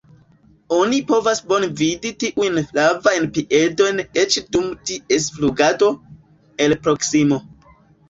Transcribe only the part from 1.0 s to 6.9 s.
povas bone vidi tiujn flavajn piedojn eĉ dum ties flugado, el